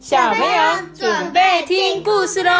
[0.00, 0.48] 小朋友
[0.94, 2.50] 准备听故事喽！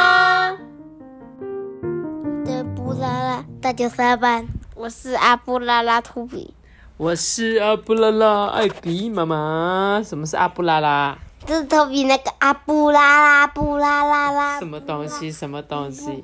[2.44, 6.52] 的布拉拉大家三班，我是阿布拉拉兔比，
[6.98, 10.02] 我是阿布拉拉艾比妈妈。
[10.04, 11.16] 什么是阿布拉拉？
[11.50, 14.60] 这是托比那个阿布拉拉布拉拉拉。
[14.60, 15.32] 什么东西？
[15.32, 16.22] 什么东西？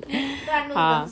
[0.73, 1.05] 好，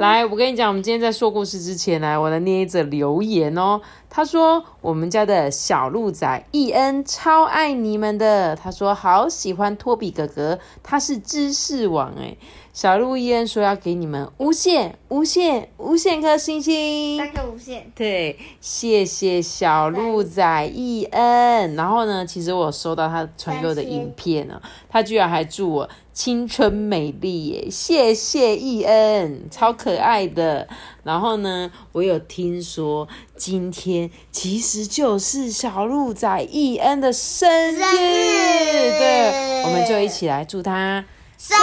[0.00, 3.80] 来，我跟你讲，我们今天在说故事之前呢，我来念一则留言哦。
[4.12, 12.36] 他说：“我们家的小鹿仔伊恩超爱你们的。”他说：“好喜欢托比哥哥，他是知识王哎。”
[12.72, 21.74] 小鹿伊恩说：“要给你们无限、无限、无限颗星星，三个无限。”对，谢谢小鹿仔伊恩。
[21.74, 27.68] 然后呢，其实我收到他传给我的影片呢，他居然还祝我青春美丽耶！
[27.68, 30.68] 谢谢伊恩，超可爱的。
[31.02, 41.04] 然后呢，我有听说今天其实就是小鹿仔伊恩的生日，对，我们就一起来祝他
[41.42, 41.56] 生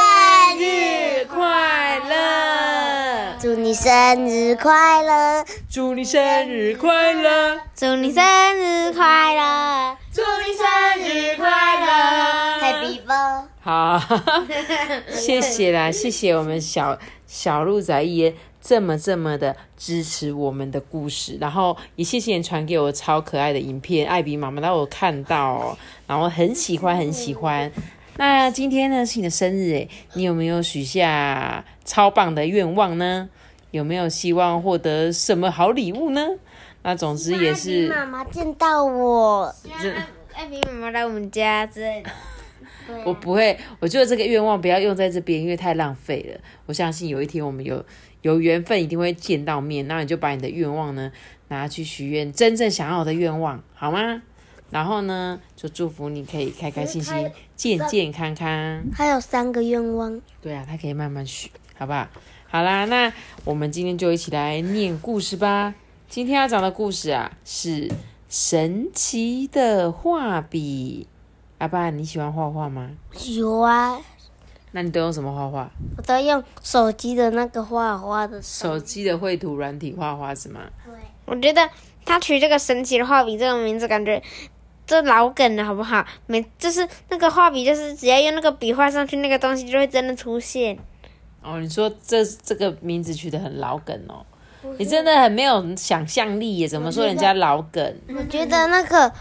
[0.58, 8.24] 日快乐，祝你生日快乐，祝你生日快乐，祝你生
[8.58, 10.66] 日快乐，祝你生
[11.08, 11.46] 日快
[11.80, 13.44] 乐，Happy birthday！
[13.62, 14.02] 好，
[15.14, 16.98] 谢谢啦，谢谢我们小
[17.28, 18.34] 小鹿仔伊恩。
[18.60, 27.72] 这么这么的支持我们的故事，然后也谢谢你传给我超可爱的影片，艾比妈妈让我看到，然后很喜欢很喜欢。
[28.18, 33.30] 那今天呢是你的生日诶，你有没有许下超棒的愿望呢？
[33.72, 36.28] 有没有希望获得什么好礼物呢？
[36.84, 39.54] 那总之也是妈妈见到我，
[40.34, 42.10] 艾比妈妈来我们家之类的。
[43.06, 46.40] 我不会，我觉得这个愿望不要用在这边，因为太浪费了。
[46.66, 47.86] 我相信有一天我们有。
[48.24, 51.12] 有缘分一定会见到面，那你就把你的愿望呢
[51.50, 54.24] 拿去许愿，真正想要的愿望，好吗？
[54.70, 58.84] 然后呢，就祝福你可以开开心心、健健康康。
[58.94, 60.22] 还有三个愿望。
[60.42, 62.08] 对啊，他可以慢慢许，好不好？
[62.50, 63.12] 好啦，那
[63.44, 65.74] 我们今天就一起来念故事吧。
[66.10, 67.92] 今天要讲的故事啊，是
[68.30, 71.08] 神奇的画笔。
[71.58, 72.92] 阿爸，你喜欢画画吗？
[73.14, 74.00] 喜欢。
[74.72, 75.70] 那你都用什么画画？
[75.98, 78.42] 我都用手机的那个画画的。
[78.42, 80.62] 手机的绘图软体画画是吗？
[80.86, 80.94] 对。
[81.26, 81.68] 我觉得
[82.06, 84.22] 他取这个神奇的画笔这个名字，感觉
[84.88, 86.04] 这老梗了，好不好？
[86.26, 90.80] 每就是那个画笔，就是只要用那个笔画上去，那个东西就会真的出现。
[91.44, 94.26] 哦，你说这这个名字取得很老梗哦，
[94.80, 96.68] 你真的很没有想象力耶！
[96.68, 97.96] 怎么说人家老梗？
[98.10, 99.12] 我觉得那个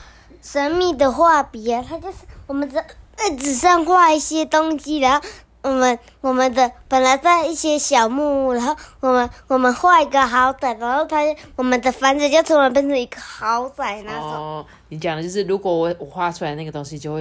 [0.40, 2.76] 神秘的画笔啊，它就是我们只
[3.16, 5.28] 在纸上画一些东西，然后。
[5.66, 11.18] 我们我们的本来在一些小木屋，然后我们我们画一个豪宅，然后它
[11.56, 14.30] 我们的房子就突然变成一个豪宅那种。
[14.30, 17.20] 哦，你讲的就是如果我我画出来那个东西就会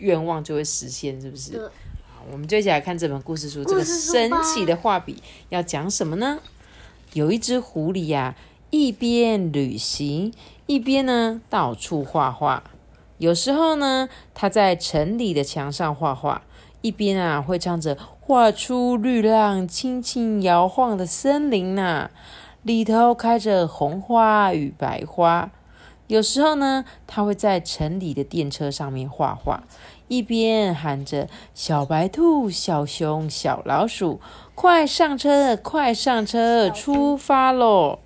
[0.00, 1.58] 愿望就会实现，是不是？
[2.14, 6.40] 好，我们就一起来看这本故事书，这个神奇的画笔要讲什么呢？
[7.14, 8.34] 有一只狐狸呀，
[8.68, 10.34] 一边旅行
[10.66, 12.62] 一边呢到处画画，
[13.16, 16.42] 有时候呢它在城里的墙上画画。
[16.80, 22.10] 一边啊，会唱着画出绿浪轻轻摇晃的森林呐，
[22.62, 25.50] 里头开着红花与白花。
[26.06, 29.62] 有时候呢，他会在城里的电车上面画画，
[30.08, 34.18] 一边喊着小白兔、小熊、小老鼠，
[34.54, 37.98] 快上车，快上车，出发喽！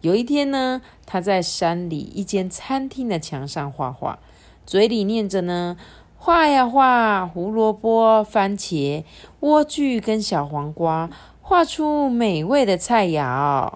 [0.00, 4.20] 有一天呢，他在山里一间餐厅的墙上画画，
[4.64, 5.76] 嘴里念着呢。
[6.20, 9.04] 画呀画，胡萝卜、番茄、
[9.40, 11.08] 莴苣跟小黄瓜，
[11.40, 13.72] 画出美味的菜肴。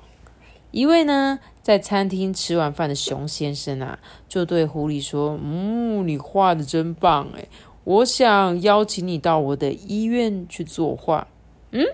[0.72, 3.98] 一位呢，在餐厅吃完饭的熊先生啊，
[4.28, 7.48] 就对狐狸说：“嗯，你画的真棒诶，
[7.84, 11.28] 我想邀请你到我的医院去作画。”
[11.70, 11.86] 嗯，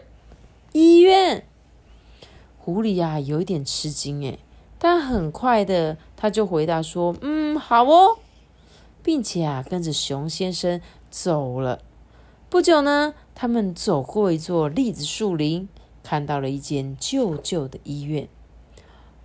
[0.73, 1.45] 医院？
[2.57, 4.39] 狐狸呀，有一点吃惊诶，
[4.79, 8.19] 但很快的他就回答说：“嗯，好哦。”
[9.03, 10.81] 并且啊，跟着熊先生
[11.11, 11.81] 走了。
[12.51, 15.69] 不久呢，他们走过一座栗子树林，
[16.03, 18.29] 看到了一间旧旧的医院。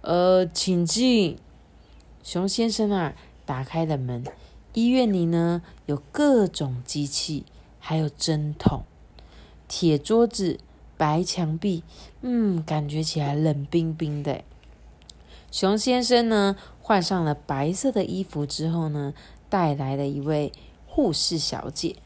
[0.01, 1.37] 呃，请进。
[2.21, 3.13] 熊先生啊，
[3.45, 4.25] 打开了门。
[4.73, 7.45] 医院里呢，有各种机器，
[7.79, 8.83] 还有针筒。
[9.67, 10.59] 铁桌子，
[10.97, 11.83] 白墙壁，
[12.21, 14.43] 嗯，感觉起来冷冰冰的。
[15.51, 19.13] 熊先生呢，换上了白色的衣服之后呢。
[19.53, 20.51] 带来了一位
[20.87, 21.97] 护士小姐。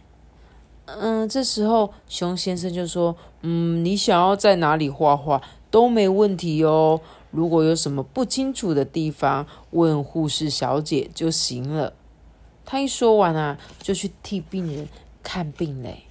[0.83, 5.41] 嗯，这时候熊先生就说：“嗯，你想要在哪里画画
[5.71, 6.99] 都没问题哦。
[7.31, 11.93] 如果有什么不清楚的地方，问护士小姐就行了。”
[12.67, 14.89] 他一说完啊，就去替病人
[15.23, 16.03] 看病嘞。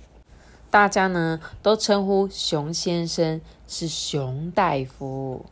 [0.71, 5.45] 大家呢都称呼熊先生是熊大夫。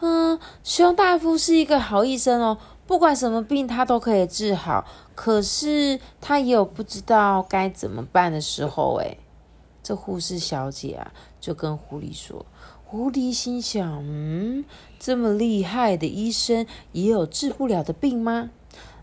[0.00, 2.58] 嗯，熊大夫是一个好医生哦，
[2.90, 4.84] 不管什么病他都可以治好。
[5.14, 9.16] 可是他也有不知道该怎么办的时候诶
[9.80, 12.44] 这护士小姐啊就跟狐狸说
[12.84, 14.64] ：“狐狸心想，嗯，
[14.98, 18.50] 这么厉害的医生也有治不了的病吗？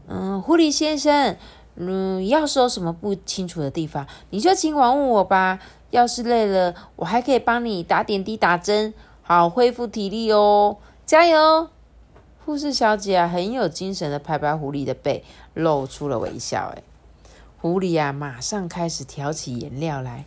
[0.08, 1.38] 嗯，狐狸先生，
[1.76, 5.60] 嗯，要是有什么不清楚的地方，你就尽管问我吧。
[5.92, 10.76] 要是累了，我还可以帮你打点滴、打针，好恢复体力哦。
[11.06, 11.70] 加油！”
[12.48, 15.22] 护士小姐啊，很有精神的拍拍狐狸的背，
[15.54, 16.74] 露出了微笑。
[16.74, 16.82] 哎，
[17.60, 20.24] 狐狸啊，马上开始挑起颜料来，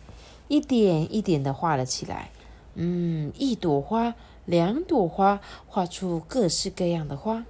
[0.47, 2.29] 一点一点的画了起来。
[2.75, 4.13] 嗯，一朵花，
[4.45, 7.43] 两朵花，画出各式各样的花。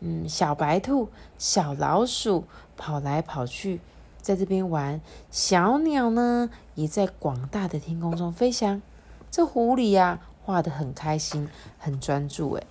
[0.00, 1.08] 嗯，小白兔、
[1.38, 2.44] 小老鼠
[2.76, 3.80] 跑来跑去，
[4.20, 5.00] 在这边玩。
[5.30, 8.82] 小鸟呢，也在广大的天空中飞翔。
[9.30, 11.48] 这狐狸呀，画的很开心，
[11.78, 12.52] 很专注。
[12.52, 12.62] 哎。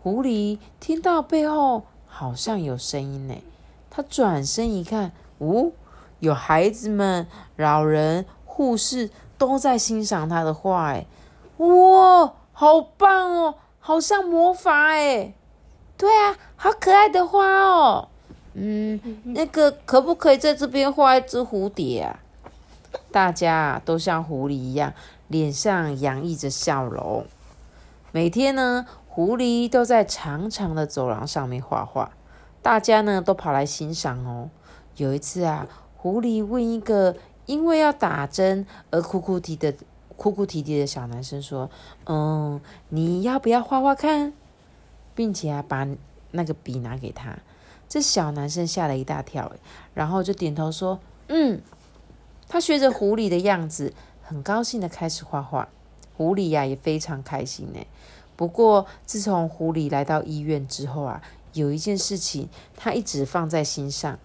[0.00, 3.34] 狐狸听到背后好像有声音呢，
[3.90, 5.72] 他转身一看，哦，
[6.20, 11.06] 有孩子们、老人、护士都在欣赏他的画，哎，
[11.58, 15.34] 哇，好棒哦，好像魔法哎，
[15.96, 18.08] 对啊，好可爱的花哦，
[18.54, 22.20] 嗯，那个可不可以在这边画一只蝴蝶啊？
[23.10, 24.94] 大家都像狐狸一样，
[25.26, 27.26] 脸上洋溢着笑容，
[28.12, 28.86] 每天呢。
[29.18, 32.12] 狐狸都在长长的走廊上面画画，
[32.62, 34.48] 大家呢都跑来欣赏哦。
[34.94, 35.66] 有一次啊，
[35.96, 39.74] 狐狸问一个因为要打针而哭哭啼的
[40.16, 41.68] 哭哭啼啼的小男生说
[42.06, 42.60] ：“嗯，
[42.90, 44.32] 你要不要画画看？”
[45.16, 45.84] 并且啊，把
[46.30, 47.36] 那个笔拿给他。
[47.88, 49.50] 这小男生吓了一大跳，
[49.94, 51.60] 然后就点头说：“嗯。”
[52.48, 53.92] 他学着狐狸的样子，
[54.22, 55.68] 很高兴的开始画画。
[56.16, 57.78] 狐狸呀也非常开心呢。
[58.38, 61.20] 不过，自从狐狸来到医院之后啊，
[61.54, 64.16] 有一件事情他一直放在心上。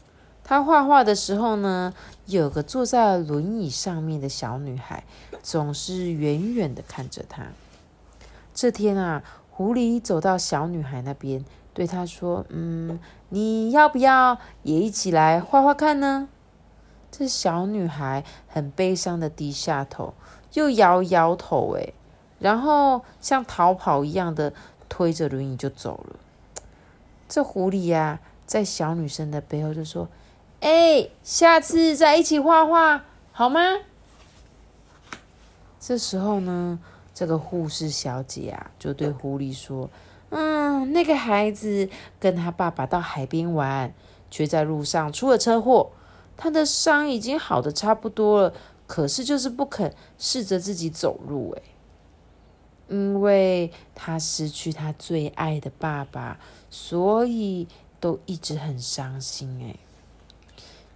[0.44, 1.92] 他画画的时候呢，
[2.28, 5.04] 有个坐在轮椅上面的小女孩，
[5.42, 7.48] 总是远远的看着他。
[8.54, 11.44] 这天啊，狐狸走到小女孩那边，
[11.74, 13.00] 对她说：“嗯，
[13.30, 16.30] 你要不要也一起来画画看呢？”
[17.10, 20.14] 这小女孩很悲伤的低下头，
[20.54, 21.96] 又摇摇头，诶
[22.44, 24.52] 然后像逃跑一样的
[24.90, 26.18] 推着轮椅就走了。
[27.30, 30.10] 这狐狸呀，在小女生的背后就说
[30.60, 33.62] ：“哎，下次再一起画画好吗？”
[35.80, 36.78] 这时候呢，
[37.16, 39.90] 这个护士小姐啊，就对狐狸说
[40.32, 41.88] ：“嗯，那个孩子
[42.20, 43.94] 跟他爸爸到海边玩，
[44.30, 45.92] 却在路上出了车祸。
[46.36, 48.54] 他的伤已经好的差不多了，
[48.86, 51.56] 可是就是不肯试着自己走路。
[51.58, 51.62] 哎。”
[52.90, 56.38] 因为他失去他最爱的爸爸，
[56.70, 57.68] 所以
[58.00, 59.60] 都一直很伤心。
[59.64, 59.76] 哎，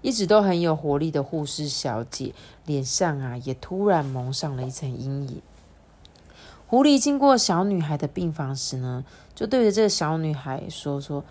[0.01, 2.33] 一直都很有活力的护士小姐
[2.65, 5.41] 脸上啊，也突然蒙上了一层阴影。
[6.67, 11.23] 狐狸经过小女孩的病房时呢，就对着这个小女孩说：“说，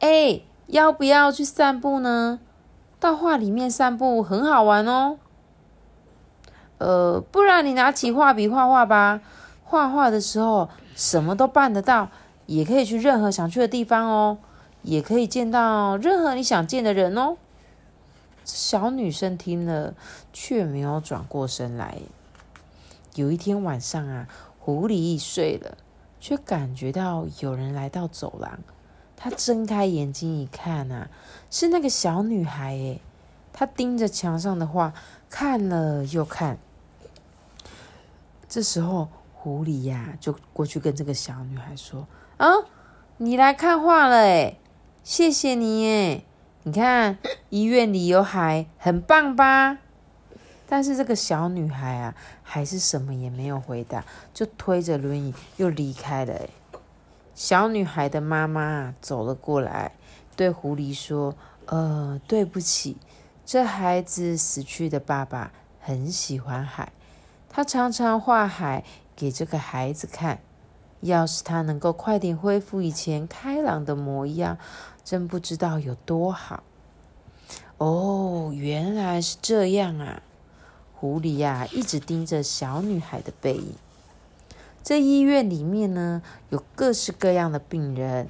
[0.00, 2.40] 哎，要不要去散步呢？
[2.98, 5.18] 到画里面散步很好玩哦。
[6.78, 9.20] 呃，不然你拿起画笔画画吧。”
[9.70, 12.08] 画画的时候，什么都办得到，
[12.46, 14.38] 也可以去任何想去的地方哦，
[14.80, 17.36] 也可以见到任何你想见的人哦。
[18.46, 19.92] 小女生听了，
[20.32, 21.98] 却没有转过身来。
[23.14, 24.26] 有一天晚上啊，
[24.58, 25.76] 狐狸一睡了，
[26.18, 28.60] 却感觉到有人来到走廊。
[29.18, 31.10] 他睁开眼睛一看啊，
[31.50, 33.02] 是那个小女孩诶。
[33.52, 34.94] 她盯着墙上的画，
[35.28, 36.56] 看了又看。
[38.48, 39.08] 这时候。
[39.48, 42.46] 狐狸呀，就过去跟这个小女孩说：“啊，
[43.16, 44.60] 你来看画了诶
[45.02, 46.26] 谢谢你诶
[46.64, 47.16] 你看
[47.48, 49.78] 医院里有海，很棒吧？”
[50.68, 56.34] 但是这个小女孩啊，还是什么也没有回答，就推着轮椅又离开了。
[57.34, 59.92] 小女孩的妈妈走了过来，
[60.36, 62.98] 对狐狸说：“呃，对不起，
[63.46, 66.92] 这孩子死去的爸爸很喜欢海，
[67.48, 68.84] 他常常画海。”
[69.18, 70.38] 给这个孩子看，
[71.00, 74.58] 要是他能够快点恢复以前开朗的模样，
[75.02, 76.62] 真不知道有多好。
[77.78, 80.22] 哦，原来是这样啊！
[80.94, 83.74] 狐狸呀，一直盯着小女孩的背影。
[84.84, 88.28] 这医院里面呢，有各式各样的病人。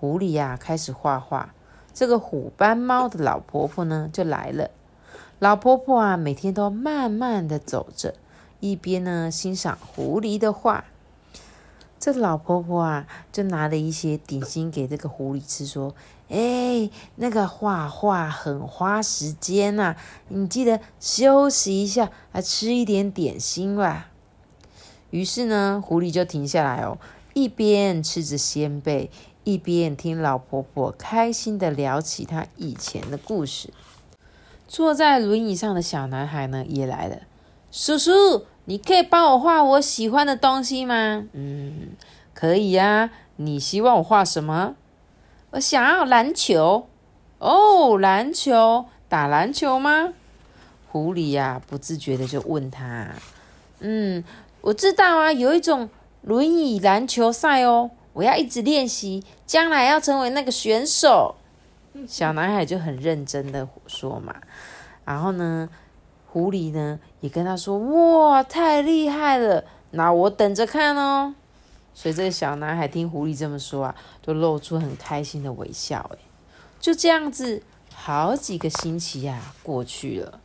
[0.00, 1.52] 狐狸呀，开始画画。
[1.92, 4.70] 这个虎斑猫的老婆婆呢就来了。
[5.38, 8.14] 老婆婆啊，每天都慢慢的走着，
[8.62, 10.84] 一边呢欣赏狐狸的画。
[11.98, 15.94] 这老婆婆啊，就拿了一些点心给这个狐狸吃，说
[16.30, 19.96] ：“哎，那个画画很花时间呐，
[20.28, 24.10] 你记得休息一下，来吃一点点心吧。”
[25.10, 26.98] 于是呢，狐狸就停下来哦，
[27.34, 29.10] 一边吃着鲜贝，
[29.42, 33.72] 一边听老婆婆开心的聊起她以前的故事。
[34.66, 37.22] 坐在轮椅上的小男孩呢，也来了，
[37.70, 38.46] 叔叔。
[38.64, 41.24] 你可以帮我画我喜欢的东西吗？
[41.32, 41.90] 嗯，
[42.32, 43.10] 可以呀。
[43.36, 44.76] 你希望我画什么？
[45.50, 46.86] 我想要篮球。
[47.38, 50.12] 哦，篮球，打篮球吗？
[50.88, 53.08] 狐狸呀，不自觉的就问他。
[53.80, 54.22] 嗯，
[54.60, 55.90] 我知道啊，有一种
[56.20, 61.34] 轮椅篮球赛哦，我要一直练习，将来要成为那个选手。
[62.06, 64.36] 小男孩就很认真的说嘛，
[65.04, 65.68] 然后呢？
[66.32, 69.62] 狐狸呢，也跟他说：“哇，太厉害了！
[69.90, 71.34] 那我等着看哦。”
[71.92, 76.10] 所以这个小男孩听狐狸这么说啊，就露出很开心的微笑。
[76.14, 76.18] 哎，
[76.80, 77.62] 就这样子，
[77.92, 80.40] 好几个星期呀过去了。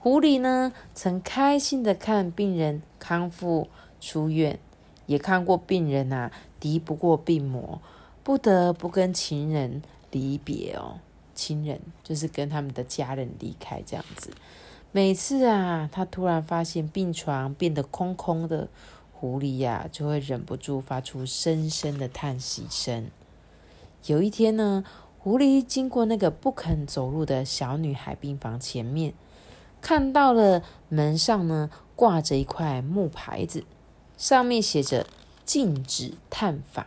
[0.00, 3.68] 狐狸呢，曾开心的看病人康复
[4.00, 4.58] 出院，
[5.06, 7.80] 也看过病人呐敌不过病魔，
[8.24, 9.80] 不得不跟情人
[10.10, 10.98] 离别哦。
[11.36, 14.30] 亲人就是跟他们的家人离开这样子。
[14.96, 18.68] 每次啊，他突然发现病床变得空空的，
[19.12, 23.10] 狐狸呀就会忍不住发出深深的叹息声。
[24.06, 24.84] 有一天呢，
[25.18, 29.14] 狐狸经过那个不肯走路的小女孩病房前面，
[29.80, 33.64] 看到了门上呢挂着一块木牌子，
[34.16, 35.08] 上面写着
[35.44, 36.86] “禁止探访”。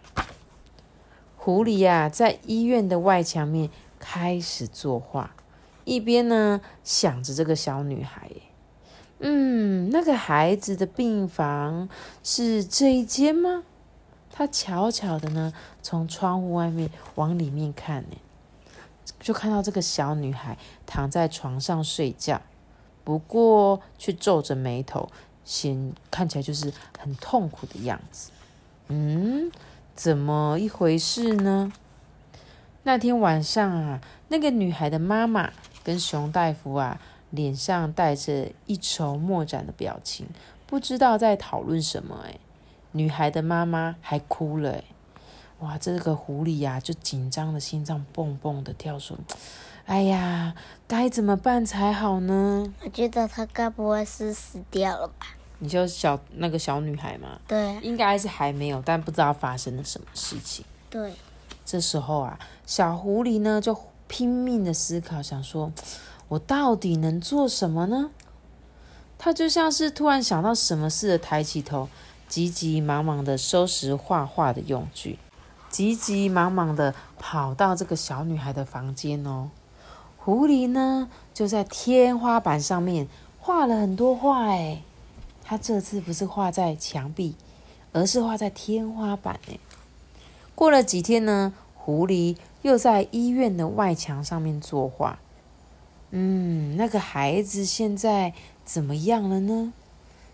[1.36, 5.36] 狐狸呀，在医院的外墙面开始作画。
[5.88, 8.30] 一边呢想着这个小女孩，
[9.20, 11.88] 嗯，那个孩子的病房
[12.22, 13.64] 是这一间吗？
[14.30, 18.18] 他悄悄的呢从窗户外面往里面看呢，
[19.22, 22.42] 就看到这个小女孩躺在床上睡觉，
[23.06, 25.08] 不过却皱着眉头，
[25.46, 28.32] 显看起来就是很痛苦的样子。
[28.90, 29.50] 嗯，
[29.96, 31.72] 怎么一回事呢？
[32.84, 35.54] 那天晚上啊，那个女孩的妈妈。
[35.88, 40.28] 跟熊大夫啊，脸上带着一筹莫展的表情，
[40.66, 42.26] 不知道在讨论什么。
[42.26, 42.38] 哎，
[42.92, 44.72] 女孩的妈妈还哭了。
[44.72, 44.84] 哎，
[45.60, 49.18] 哇，这个狐狸呀，就紧张的心脏蹦蹦的跳，说
[49.88, 50.54] ：“哎呀，
[50.90, 55.28] 该怎么办才好呢？”我觉得她该不会是死掉了吧？
[55.60, 57.40] 你就小那个小女孩嘛？
[57.48, 60.66] 对，应该是还没有，但不知道发生了什么事情。
[60.90, 61.14] 对，
[61.64, 63.74] 这时候啊，小狐狸呢就。
[64.08, 65.72] 拼命的思考，想说
[66.30, 68.12] ：“我到底能做什么呢？”
[69.20, 71.90] 他就像是突然想到什么似的，抬起头，
[72.28, 75.18] 急急忙忙的收拾画画的用具，
[75.70, 79.50] 急急忙忙的跑到这个小女孩的房间哦。
[80.18, 83.08] 狐狸呢，就在天花板上面
[83.40, 84.46] 画了很多画。
[84.50, 84.84] 哎，
[85.44, 87.36] 他这次不是画在墙壁，
[87.94, 89.40] 而是画在天花板。
[89.48, 89.58] 哎，
[90.54, 92.36] 过了几天呢，狐狸。
[92.68, 95.20] 又在医院的外墙上面作画。
[96.12, 98.34] 嗯，那个孩子现在
[98.66, 99.72] 怎么样了呢？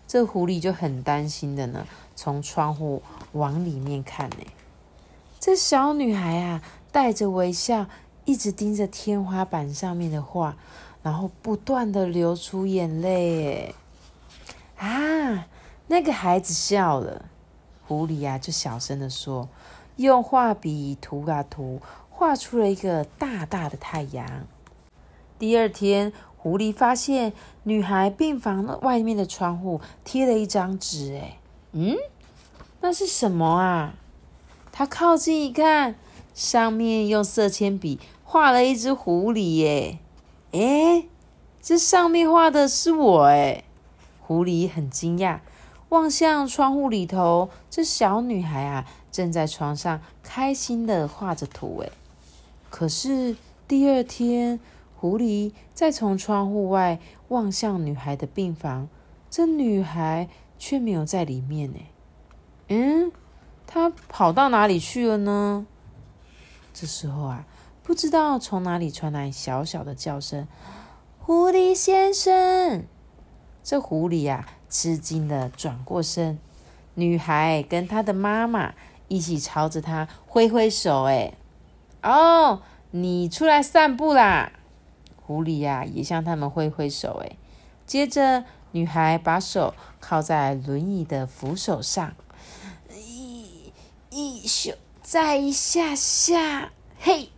[0.08, 1.86] 这狐狸就很担心的呢，
[2.16, 4.36] 从窗户往里面看呢。
[5.38, 6.60] 这小女孩啊，
[6.90, 7.86] 带着微笑，
[8.24, 10.56] 一直盯着天花板上面的画，
[11.04, 13.74] 然后不断的流出眼泪。
[14.76, 15.46] 啊，
[15.86, 17.26] 那个孩子笑了。
[17.86, 19.48] 狐狸啊，就小声的说，
[19.96, 21.80] 用画笔涂啊涂。
[22.16, 24.46] 画出了一个大大的太阳。
[25.36, 27.32] 第二天，狐狸发现
[27.64, 31.16] 女孩病房外面的窗户贴了一张纸。
[31.16, 31.38] 哎，
[31.72, 31.96] 嗯，
[32.80, 33.94] 那是什么啊？
[34.70, 35.96] 他靠近一看，
[36.34, 39.56] 上面用色铅笔画了一只狐狸。
[39.56, 39.98] 耶，
[40.52, 41.06] 哎，
[41.60, 43.24] 这上面画的是我。
[43.24, 43.64] 哎，
[44.20, 45.40] 狐狸很惊讶，
[45.88, 51.82] 望向窗户里头，这小女孩啊，正在床上开心的画着图。
[51.84, 51.90] 哎。
[52.76, 53.36] 可是
[53.68, 54.58] 第二天，
[54.96, 58.88] 狐狸再从窗户外望向女孩的病房，
[59.30, 60.28] 这女孩
[60.58, 61.78] 却没有在里面呢。
[62.66, 63.12] 嗯，
[63.64, 65.68] 她跑到哪里去了呢？
[66.72, 67.46] 这时候啊，
[67.84, 70.48] 不知道从哪里传来小小的叫声
[71.22, 72.82] ：“狐狸先生！”
[73.62, 76.40] 这狐狸呀，吃惊的转过身，
[76.94, 78.74] 女孩跟她的妈妈
[79.06, 81.34] 一起朝着他挥挥手，哎。
[82.04, 84.52] 哦，你出来散步啦！”
[85.26, 87.22] 狐狸呀也向他们挥挥手。
[87.24, 87.36] 哎，
[87.86, 92.14] 接着女孩把手靠在轮椅的扶手上，
[92.94, 93.72] 一
[94.10, 97.30] 一咻，再一下下，嘿，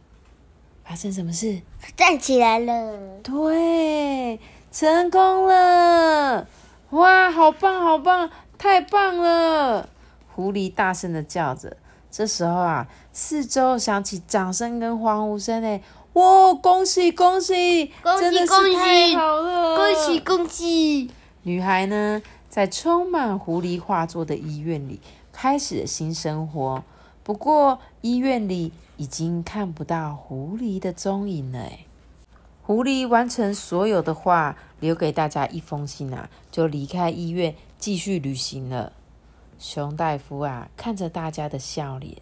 [0.84, 1.62] 发生什么事？
[1.96, 3.20] 站起来了。
[3.22, 4.40] 对，
[4.72, 6.48] 成功了！
[6.90, 9.88] 哇，好棒，好棒，太棒了！
[10.34, 11.76] 狐狸大声的叫着。
[12.16, 15.82] 这时候啊，四周响起掌声跟欢呼声嘞！
[16.14, 19.76] 哇，恭喜恭喜，真的是太好了！
[19.76, 21.10] 恭喜恭喜！
[21.42, 24.98] 女孩呢，在充满狐狸画作的医院里
[25.30, 26.82] 开始了新生活。
[27.22, 31.70] 不过，医院里已经看不到狐狸的踪影了。
[32.62, 38.94] 狐狸完成所有的画，留给大家一封信啊，就离开医院继续旅行了。
[39.58, 42.16] 熊大夫啊，看着大家的笑脸，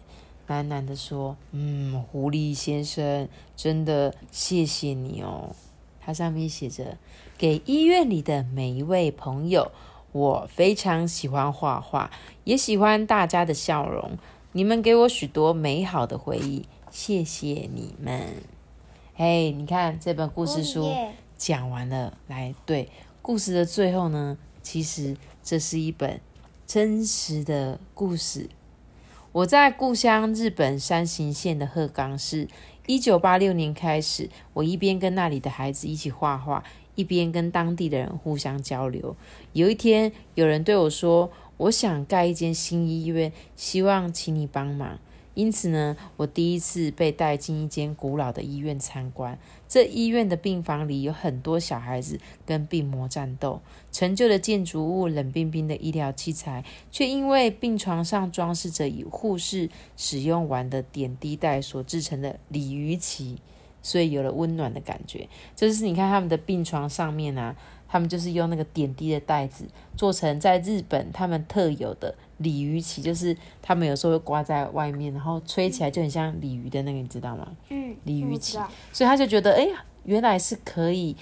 [0.47, 5.55] 喃喃地说：“嗯，狐狸先生，真的谢谢你哦。”
[5.99, 6.97] 它上面写着
[7.37, 9.71] ：“给医院里的每一位朋友，
[10.11, 12.11] 我非常喜欢画画，
[12.43, 14.17] 也喜欢大家的笑容。
[14.51, 18.21] 你们给我许多美好的回忆，谢谢你们。”
[19.15, 20.89] 嘿，你看这本故事书
[21.37, 22.89] 讲完了，来，对，
[23.21, 26.21] 故事的最后呢，其实这是一本。
[26.65, 28.49] 真实的故事。
[29.31, 32.47] 我在故乡日本山形县的鹤冈市，
[32.87, 36.63] 一九八六年开始，我一边跟那里的孩子一起画画，
[36.95, 39.15] 一边跟当地的人互相交流。
[39.53, 44.97] 有一天，有人对我说：“我想盖一间新医院，希望请你帮忙。”
[45.35, 49.37] 因此呢，我第一次被带进一间古老的医院参观。
[49.67, 53.61] 这医院的病房里有很多小孩子跟病魔战斗，
[53.91, 63.37] 陈旧的建筑物、冷冰冰的医疗器材，却因为病床上装饰着以护士使用完的点滴袋所制成的鲤鱼旗，
[63.81, 65.27] 所以有了温暖的感觉。
[65.55, 67.55] 就是你看他们的病床上面啊。
[67.87, 69.63] 他们就是用那个点滴的袋子
[69.95, 77.47] 做成在日本他们特有的鲤鱼旗，就是他们有时候会挂在外面，然后吹起来就很像鲤鱼的那个，你知道吗？
[77.69, 78.57] 嗯，鲤鱼旗，
[78.91, 81.15] 所以他就觉得，哎呀，原来是可以。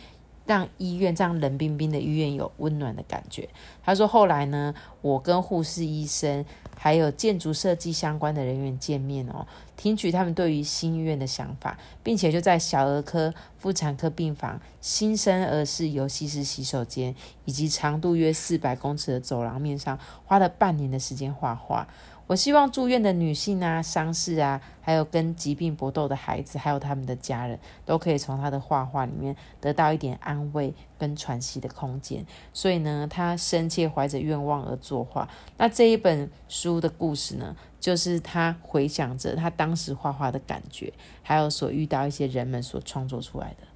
[0.45, 3.47] 让医院这样冷冰冰的医院有温暖的感觉。
[3.83, 6.45] 他说：“后来呢，我跟护士、医生
[6.77, 9.45] 还有建筑设计相关的人员见面哦，
[9.77, 21.87] 听取他们对于新医院的想法，并且就在小儿科、妇产科病房、新生儿室、尤其是洗手间以及长度约四百公尺的走廊面上，花了半年的时间画画。”
[22.25, 32.25] 我希望住院的女性啊、伤势啊，还有跟疾病搏斗的孩子，还有他们的家人，都可以从他的画画里面得到一点安慰跟喘息的空间。
[32.53, 35.27] 所以呢，他深切怀着愿望而作画。
[35.57, 43.67] 那这一本书的故事呢，就是他回想着他当时画画的感觉，还有所遇到一些人们所创作出来的。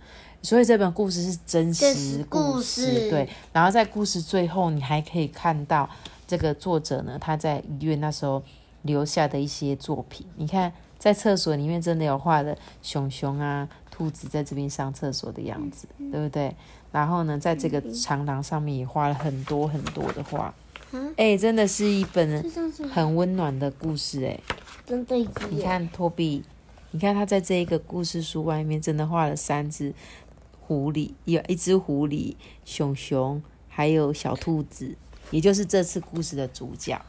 [0.41, 3.27] 所以这本故事是真实故事，对。
[3.51, 5.89] 然后在故事最后，你还可以看到。
[6.28, 8.44] 这个作者呢，他在医院那时候
[8.82, 16.54] 留下的一些作品，你看，在厕所里面真的有画的熊熊啊、兔子在这边上厕所的样子，对不对？
[16.92, 20.54] 然后呢，在这个长廊上面也画了很多很多的画，
[21.16, 22.44] 哎，真的是一本
[22.92, 24.40] 很温暖的故事，哎，
[24.86, 25.16] 真的。
[25.50, 26.44] 你看托比，
[26.92, 29.94] 你看他在这一个故事书外面真的画了三只
[30.62, 32.36] 狐狸，有一只狐狸、
[32.66, 34.98] 熊熊，还有小兔子。
[35.32, 37.00] 也就是这次故事的主角，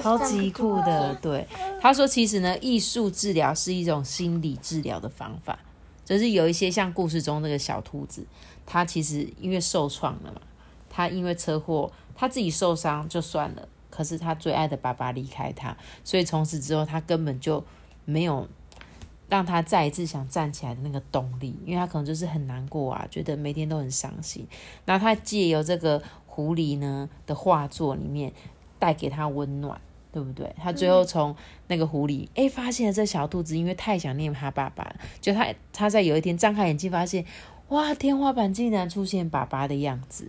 [0.00, 1.14] 超级酷的。
[1.16, 1.46] 对，
[1.80, 5.58] 他说，其实呢，艺术治疗是一种心理治疗的方法。
[6.04, 8.26] 就是有一些像故事中那个小兔子，
[8.66, 10.40] 他其实因为受创了嘛，
[10.88, 17.64] 他因为车祸，他自己受伤就算了，可是他最爱的爸爸离开他，所以从此之后，他根本就
[18.04, 18.48] 没有
[19.28, 24.44] 让他再一次想站起来的那个动力，因为他可能就是很难过啊，觉得每天都很伤心。
[24.86, 26.02] 那他借由这个。
[26.32, 28.32] 狐狸呢的画作里面
[28.78, 29.78] 带给他温暖，
[30.12, 30.54] 对不对？
[30.56, 31.34] 他最后从
[31.66, 37.24] 那个狐狸哎发现了这小兔子，因为太想念他爸爸，就他他在有一天张开眼睛发现，
[37.68, 40.28] 哇，天花板竟然出现爸爸的样子，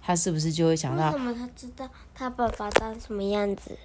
[0.00, 1.10] 他是不是就会想到？
[1.10, 3.76] 为什么他知道他爸爸长什么样子？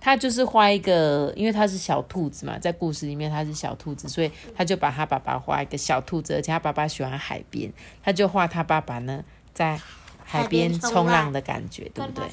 [0.00, 7.72] 他就是画一个，因为他是小兔子嘛，在故事里面他是小兔子，所以他就把他爸爸画一个小兔子，而且他爸爸喜欢海边，
[8.02, 9.24] 他就画他爸爸呢
[9.54, 9.80] 在。
[10.24, 12.24] 海边冲浪的感觉，对不对？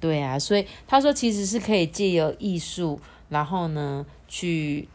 [0.00, 4.86] 对啊，所以他说其实是可以借由艺术，然后呢去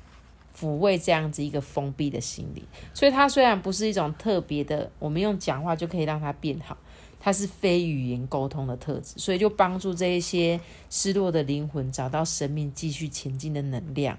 [0.58, 2.64] 抚慰这样子一个封闭的心理。
[2.94, 6.78] 所以它虽然不是一种特别的，我们用讲话就可以让它变好，
[7.20, 14.18] 它是非语言沟通的特质，所以就帮助这一些失落的灵魂找到生命继续前进的能量，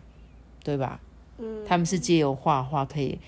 [0.64, 1.00] 对吧？
[1.38, 3.18] 嗯，他们是借由画画可以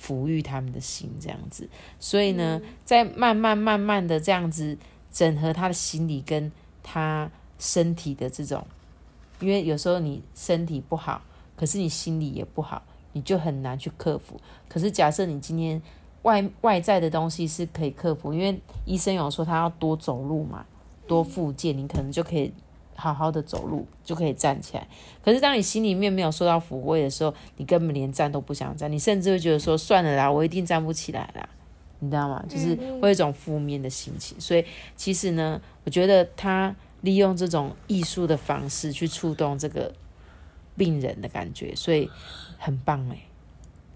[0.00, 1.68] 抚育他们的心，这样子。
[1.98, 4.78] 所以呢，在慢慢慢慢的这样子
[5.12, 6.50] 整合他的心理跟
[6.82, 8.66] 他身体的这种，
[9.40, 11.20] 因为有时候你身体不好，
[11.56, 12.82] 可是你心理也不好，
[13.12, 14.40] 你就很难去克服。
[14.68, 15.80] 可是假设你今天
[16.22, 20.64] 外外在的东西是可以克服，因为医生有说他要多走路嘛，
[21.06, 22.52] 多复健，你可能就可以
[23.00, 24.86] 好好的走路，就可以站起来。
[25.24, 31.48] 可是当你心里面没有受到抚慰的时候，你根本连站都不想站，你甚至会觉得说算了啦，我一定站不起来啦，
[32.00, 32.44] 你知道吗？
[32.48, 34.38] 就是会有一种负面的心情。
[34.38, 39.92] 所以其实呢，我觉得他利用这种艺术的方式去触动这个
[40.76, 42.08] 病人的感觉，所以
[42.58, 43.18] 很棒哎，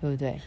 [0.01, 0.41] 对不对？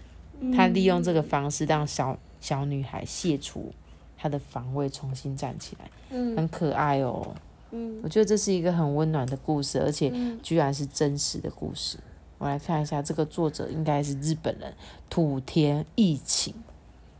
[0.55, 3.71] 他利用这个方式让小小女孩卸除
[4.15, 7.35] 她的防卫，重新站起来，嗯很可爱哦。
[7.71, 11.97] 嗯我觉得这是一个很温暖的故事，而且居然是真实的故事。
[12.37, 14.73] 我来看一下，这个作者应该是日本人
[15.09, 16.53] 土田义晴。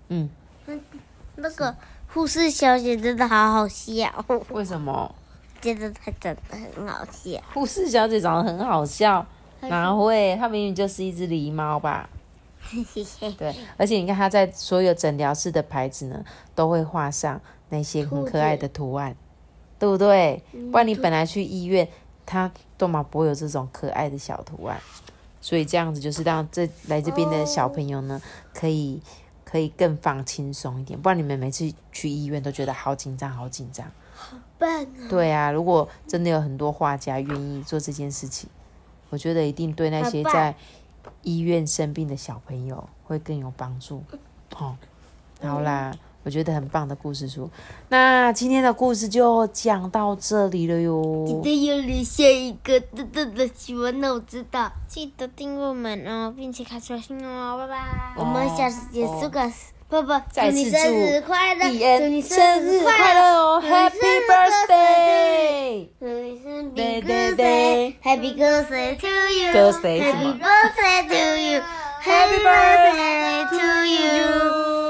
[0.10, 0.30] 嗯，
[1.36, 1.76] 那个
[2.08, 5.14] 护士小姐真的好好笑，为什么
[5.60, 7.42] 觉得她长得很好笑。
[7.54, 9.26] 护士小姐长得很好笑？
[9.62, 10.36] 哪会？
[10.40, 12.08] 她明明就是一只狸猫吧？
[13.38, 19.16] 对，而且你看她在所有诊疗室的牌子呢，都会画上那些很可爱的图案，
[19.80, 20.42] 对不对？
[20.72, 21.88] 不然你本来去医院，
[22.26, 24.80] 它都嘛不会有这种可爱的小图案，
[25.42, 28.22] 所以这样子就是让这来这边的小朋友呢，
[28.54, 29.02] 可以
[29.46, 33.90] 可以更放轻松一点，不然你们每次去医院都觉得好紧张，好紧张。
[34.58, 34.86] 棒啊！
[35.08, 38.50] 对啊，如果真的有很多画家愿意做这件事情，
[39.10, 40.56] 我觉得一定对那些在
[41.22, 44.04] 医院生病的小朋友会更有帮助。
[44.54, 44.76] 好、
[45.40, 45.96] 好啦，
[46.28, 47.50] 我觉得很棒的故事书。
[47.88, 51.34] 那今天的故事就讲到这里了哟记。
[51.42, 58.14] 得要留下一个豆豆的喜欢让我知道，记得订阅我们哦，并且开小心哦，拜拜。
[58.18, 59.50] 我们下次结束个，
[59.88, 65.88] 爸爸，再次祝你生日快乐，祝祝你生日快乐哦！Happy birthday！
[65.98, 71.64] 祝你生对日对对 Happy birthday to you，birthday 什么 Happy birthday to you，Happy
[72.04, 74.87] Happy birthday to you。